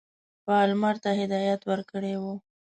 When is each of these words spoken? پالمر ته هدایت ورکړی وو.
پالمر 0.45 0.95
ته 1.03 1.09
هدایت 1.21 1.61
ورکړی 1.65 2.13
وو. 2.21 2.33